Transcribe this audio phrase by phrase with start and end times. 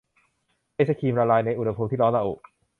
[0.75, 2.33] ไอศกรีมละลายในอุณหภูมิที่ร้อนระอุ